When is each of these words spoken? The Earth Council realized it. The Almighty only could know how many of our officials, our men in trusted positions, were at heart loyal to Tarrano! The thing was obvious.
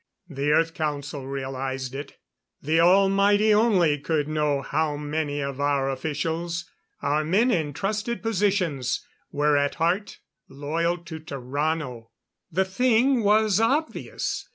The 0.27 0.49
Earth 0.49 0.73
Council 0.73 1.27
realized 1.27 1.93
it. 1.93 2.17
The 2.59 2.79
Almighty 2.79 3.53
only 3.53 3.99
could 3.99 4.27
know 4.27 4.63
how 4.63 4.97
many 4.97 5.41
of 5.41 5.59
our 5.61 5.91
officials, 5.91 6.65
our 7.03 7.23
men 7.23 7.51
in 7.51 7.71
trusted 7.71 8.23
positions, 8.23 9.05
were 9.31 9.55
at 9.55 9.75
heart 9.75 10.17
loyal 10.49 10.97
to 11.03 11.19
Tarrano! 11.19 12.09
The 12.51 12.65
thing 12.65 13.21
was 13.21 13.59
obvious. 13.59 14.49